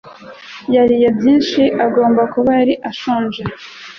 [0.75, 1.61] yariye byinshi.
[1.85, 3.41] Agomba kuba yari ashonje.